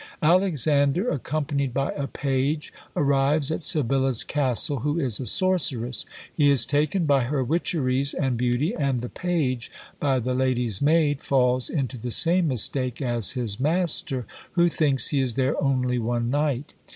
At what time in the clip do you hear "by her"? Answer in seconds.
7.05-7.43